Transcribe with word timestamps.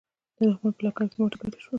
د 0.37 0.39
دښمن 0.39 0.71
په 0.77 0.83
لښکر 0.85 1.05
کې 1.09 1.17
ماته 1.19 1.37
ګډه 1.41 1.57
شوه. 1.63 1.69